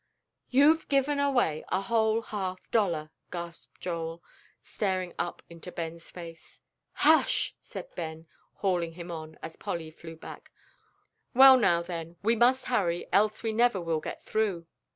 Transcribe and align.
"You've 0.49 0.87
given 0.89 1.19
away 1.19 1.63
a 1.69 1.79
whole 1.81 2.23
half 2.23 2.67
dollar," 2.71 3.11
gasped 3.29 3.67
Joel, 3.79 4.23
staring 4.59 5.13
up 5.19 5.43
into 5.47 5.71
Ben's 5.71 6.09
face. 6.09 6.59
"Hush!" 6.93 7.53
said 7.61 7.93
Ben, 7.93 8.25
hauling 8.55 8.93
him 8.93 9.11
on, 9.11 9.37
as 9.43 9.57
Polly 9.57 9.91
flew 9.91 10.15
back; 10.15 10.49
"well, 11.35 11.55
now, 11.55 11.83
then, 11.83 12.15
we 12.23 12.35
must 12.35 12.65
hurry, 12.65 13.05
else 13.13 13.43
we 13.43 13.53
never 13.53 13.79
will 13.79 13.99
get 13.99 14.23
through." 14.23 14.65